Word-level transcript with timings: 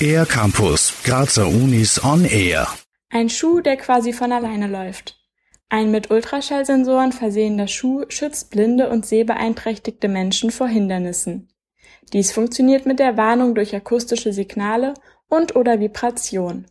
Air 0.00 0.26
Campus, 0.26 0.92
Grazer 1.04 1.48
Unis 1.48 2.02
on 2.04 2.24
Air. 2.24 2.68
Ein 3.10 3.28
Schuh, 3.28 3.60
der 3.60 3.76
quasi 3.76 4.12
von 4.12 4.30
alleine 4.30 4.66
läuft. 4.66 5.18
Ein 5.68 5.90
mit 5.90 6.10
Ultraschallsensoren 6.10 7.12
versehener 7.12 7.66
Schuh 7.66 8.04
schützt 8.08 8.50
blinde 8.50 8.88
und 8.88 9.04
sehbeeinträchtigte 9.04 10.08
Menschen 10.08 10.50
vor 10.50 10.68
Hindernissen. 10.68 11.48
Dies 12.12 12.30
funktioniert 12.30 12.86
mit 12.86 12.98
der 12.98 13.16
Warnung 13.16 13.54
durch 13.54 13.74
akustische 13.74 14.32
Signale 14.32 14.94
und 15.28 15.56
oder 15.56 15.80
Vibration. 15.80 16.66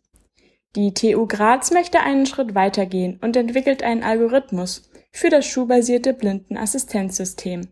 Die 0.76 0.94
TU 0.94 1.26
Graz 1.26 1.72
möchte 1.72 2.02
einen 2.02 2.26
Schritt 2.26 2.56
weitergehen 2.56 3.20
und 3.22 3.36
entwickelt 3.36 3.84
einen 3.84 4.04
Algorithmus 4.04 4.90
für 5.12 5.30
das 5.30 5.46
schuhbasierte 5.46 6.14
Blindenassistenzsystem. 6.14 7.68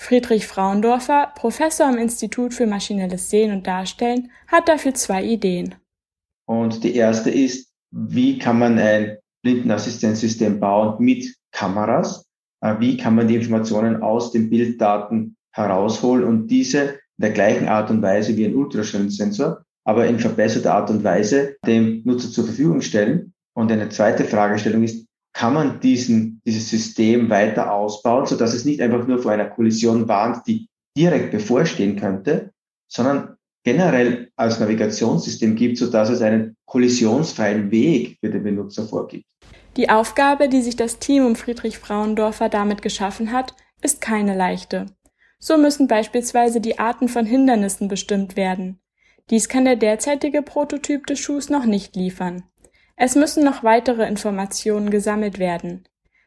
Friedrich 0.00 0.46
Frauendorfer, 0.46 1.32
Professor 1.34 1.86
am 1.86 1.98
Institut 1.98 2.54
für 2.54 2.66
maschinelles 2.66 3.30
Sehen 3.30 3.52
und 3.52 3.66
Darstellen, 3.66 4.30
hat 4.46 4.68
dafür 4.68 4.94
zwei 4.94 5.24
Ideen. 5.24 5.74
Und 6.46 6.84
die 6.84 6.94
erste 6.94 7.30
ist, 7.30 7.72
wie 7.90 8.38
kann 8.38 8.60
man 8.60 8.78
ein 8.78 9.18
Blindenassistenzsystem 9.42 10.60
bauen 10.60 11.04
mit 11.04 11.34
Kameras? 11.50 12.24
Äh, 12.60 12.76
wie 12.78 12.96
kann 12.96 13.16
man 13.16 13.26
die 13.26 13.34
Informationen 13.34 14.00
aus 14.00 14.30
den 14.30 14.48
Bilddaten 14.48 15.36
herausholen 15.52 16.24
und 16.24 16.46
diese 16.46 16.80
in 16.80 17.22
der 17.22 17.32
gleichen 17.32 17.66
Art 17.66 17.90
und 17.90 18.00
Weise 18.00 18.36
wie 18.36 18.46
ein 18.46 18.54
Ultraschallsensor, 18.54 19.64
aber 19.84 20.06
in 20.06 20.20
verbesserter 20.20 20.74
Art 20.74 20.90
und 20.90 21.02
Weise 21.02 21.56
dem 21.66 22.02
Nutzer 22.04 22.30
zur 22.30 22.44
Verfügung 22.44 22.82
stellen. 22.82 23.34
Und 23.52 23.72
eine 23.72 23.88
zweite 23.88 24.24
Fragestellung 24.24 24.84
ist, 24.84 25.08
kann 25.32 25.54
man 25.54 25.80
diesen, 25.80 26.40
dieses 26.44 26.68
System 26.68 27.30
weiter 27.30 27.72
ausbauen, 27.72 28.26
so 28.26 28.36
dass 28.36 28.54
es 28.54 28.64
nicht 28.64 28.80
einfach 28.80 29.06
nur 29.06 29.22
vor 29.22 29.32
einer 29.32 29.48
Kollision 29.48 30.08
warnt, 30.08 30.46
die 30.46 30.68
direkt 30.96 31.30
bevorstehen 31.30 31.96
könnte, 31.96 32.52
sondern 32.88 33.36
generell 33.64 34.30
als 34.36 34.58
Navigationssystem 34.60 35.54
gibt, 35.54 35.78
so 35.78 35.90
dass 35.90 36.08
es 36.08 36.22
einen 36.22 36.56
kollisionsfreien 36.64 37.70
Weg 37.70 38.18
für 38.20 38.30
den 38.30 38.42
Benutzer 38.42 38.86
vorgibt. 38.86 39.26
Die 39.76 39.90
Aufgabe, 39.90 40.48
die 40.48 40.62
sich 40.62 40.76
das 40.76 40.98
Team 40.98 41.24
um 41.24 41.36
Friedrich 41.36 41.78
Frauendorfer 41.78 42.48
damit 42.48 42.82
geschaffen 42.82 43.32
hat, 43.32 43.54
ist 43.82 44.00
keine 44.00 44.36
leichte. 44.36 44.86
So 45.38 45.56
müssen 45.56 45.86
beispielsweise 45.86 46.60
die 46.60 46.78
Arten 46.78 47.08
von 47.08 47.26
Hindernissen 47.26 47.86
bestimmt 47.86 48.36
werden. 48.36 48.80
Dies 49.30 49.48
kann 49.48 49.64
der 49.64 49.76
derzeitige 49.76 50.42
Prototyp 50.42 51.06
des 51.06 51.20
Schuhs 51.20 51.48
noch 51.48 51.64
nicht 51.64 51.94
liefern. 51.94 52.42
Es 53.00 53.14
müssen 53.14 53.44
noch 53.44 53.62
weitere 53.62 54.08
Informationen 54.08 54.90
gesammelt 54.90 55.38
werden. 55.38 55.84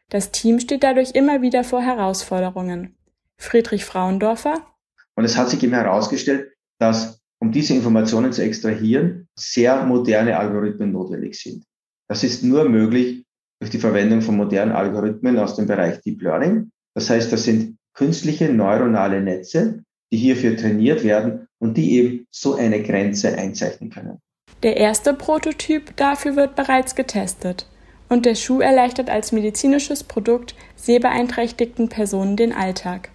Das 0.08 0.32
Team 0.32 0.58
steht 0.58 0.82
dadurch 0.82 1.10
immer 1.10 1.42
wieder 1.42 1.64
vor 1.64 1.82
Herausforderungen. 1.82 2.96
Friedrich 3.36 3.84
Frauendorfer. 3.84 4.66
Und 5.14 5.24
es 5.24 5.36
hat 5.36 5.50
sich 5.50 5.62
eben 5.62 5.74
herausgestellt, 5.74 6.52
dass 6.78 7.20
um 7.40 7.52
diese 7.52 7.74
Informationen 7.74 8.32
zu 8.32 8.42
extrahieren, 8.42 9.28
sehr 9.34 9.84
moderne 9.84 10.38
Algorithmen 10.38 10.92
notwendig 10.92 11.38
sind. 11.38 11.64
Das 12.08 12.24
ist 12.24 12.42
nur 12.42 12.66
möglich 12.66 13.26
durch 13.60 13.70
die 13.70 13.78
Verwendung 13.78 14.22
von 14.22 14.38
modernen 14.38 14.72
Algorithmen 14.72 15.38
aus 15.38 15.56
dem 15.56 15.66
Bereich 15.66 16.00
Deep 16.00 16.22
Learning. 16.22 16.70
Das 16.94 17.10
heißt, 17.10 17.30
das 17.30 17.44
sind 17.44 17.76
künstliche 17.92 18.50
neuronale 18.50 19.20
Netze, 19.20 19.84
die 20.10 20.16
hierfür 20.16 20.56
trainiert 20.56 21.04
werden 21.04 21.48
und 21.58 21.76
die 21.76 21.96
eben 21.98 22.26
so 22.30 22.54
eine 22.54 22.82
Grenze 22.82 23.36
einzeichnen 23.36 23.90
können. 23.90 24.22
Der 24.62 24.76
erste 24.76 25.12
Prototyp 25.12 25.96
dafür 25.96 26.36
wird 26.36 26.54
bereits 26.54 26.94
getestet 26.94 27.66
und 28.08 28.24
der 28.24 28.36
Schuh 28.36 28.60
erleichtert 28.60 29.10
als 29.10 29.32
medizinisches 29.32 30.04
Produkt 30.04 30.54
sehbeeinträchtigten 30.76 31.88
Personen 31.88 32.36
den 32.36 32.52
Alltag. 32.52 33.10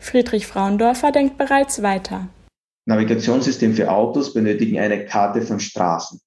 Friedrich 0.00 0.48
Frauendorfer 0.48 1.12
denkt 1.12 1.38
bereits 1.38 1.82
weiter. 1.82 2.28
Navigationssysteme 2.86 3.74
für 3.74 3.88
Autos 3.92 4.34
benötigen 4.34 4.80
eine 4.80 5.04
Karte 5.04 5.42
von 5.42 5.60
Straßen. 5.60 6.20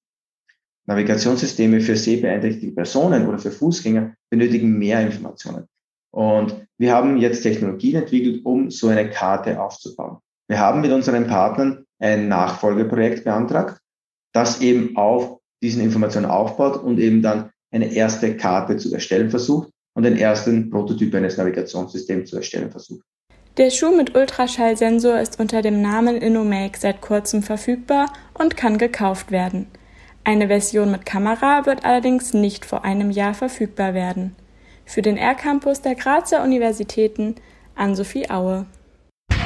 Navigationssysteme 0.86 1.82
für 1.82 1.98
sehbeeinträchtigte 1.98 2.74
Personen 2.74 3.28
oder 3.28 3.40
für 3.40 3.52
Fußgänger 3.52 4.14
benötigen 4.30 4.78
mehr 4.78 5.02
Informationen. 5.02 5.68
Und 6.12 6.56
wir 6.78 6.94
haben 6.94 7.18
jetzt 7.18 7.42
Technologien 7.42 8.02
entwickelt, 8.02 8.46
um 8.46 8.72
so 8.72 8.88
eine 8.88 9.10
Karte 9.10 9.62
aufzubauen. 9.62 10.20
Wir 10.48 10.60
haben 10.60 10.80
mit 10.80 10.92
unseren 10.92 11.28
Partnern 11.28 11.86
ein 12.00 12.30
Nachfolgeprojekt 12.30 13.26
beantragt 13.26 13.83
das 14.34 14.62
eben 14.62 14.98
auf 14.98 15.40
diesen 15.62 15.82
Informationen 15.82 16.26
aufbaut 16.26 16.84
und 16.84 17.00
eben 17.00 17.22
dann 17.22 17.52
eine 17.72 17.94
erste 17.94 18.36
Karte 18.36 18.78
zu 18.78 18.94
erstellen 18.94 19.30
versucht 19.30 19.70
und 19.96 20.04
den 20.04 20.18
ersten 20.18 20.70
Prototyp 20.70 21.14
eines 21.16 21.38
Navigationssystems 21.38 22.30
zu 22.30 22.38
erstellen 22.38 22.72
versucht. 22.72 23.06
Der 23.58 23.70
Schuh 23.70 23.96
mit 23.96 24.16
Ultraschallsensor 24.16 25.20
ist 25.20 25.40
unter 25.40 25.62
dem 25.62 25.82
Namen 25.82 26.18
InnoMake 26.18 26.78
seit 26.80 27.02
kurzem 27.02 27.44
verfügbar 27.44 28.12
und 28.34 28.58
kann 28.58 28.80
gekauft 28.80 29.32
werden. 29.32 29.68
Eine 30.24 30.48
Version 30.48 30.90
mit 30.90 31.06
Kamera 31.06 31.66
wird 31.66 31.86
allerdings 31.86 32.34
nicht 32.34 32.66
vor 32.66 32.84
einem 32.84 33.12
Jahr 33.12 33.34
verfügbar 33.34 33.94
werden. 33.94 34.36
Für 34.86 35.02
den 35.02 35.18
R-Campus 35.18 35.82
der 35.82 35.96
Grazer 35.96 36.44
Universitäten 36.44 37.36
Ann-Sophie 37.76 38.30
Aue. 38.30 38.66